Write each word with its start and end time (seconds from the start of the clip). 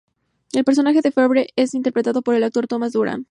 El 0.53 0.63
personaje 0.63 1.01
de 1.03 1.11
Favre 1.11 1.49
es 1.55 1.75
interpretado 1.75 2.23
por 2.23 2.33
el 2.33 2.41
actor 2.43 2.65
Thomas 2.67 2.91
Durand. 2.93 3.19